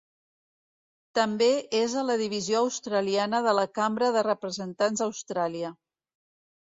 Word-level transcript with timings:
També 1.17 1.49
és 1.81 1.93
a 2.01 2.05
la 2.07 2.15
divisió 2.23 2.63
australiana 2.69 3.43
de 3.49 3.53
la 3.59 3.67
Cambra 3.81 4.11
de 4.17 4.25
Representants 4.31 5.05
d'Austràlia. 5.05 5.75